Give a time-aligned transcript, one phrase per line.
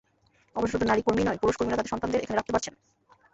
[0.55, 2.73] অবশ্য শুধু নারী কর্মীই নন, পুরুষ কর্মীরা তাঁদের সন্তানদের এখানে রাখতে পারছেন।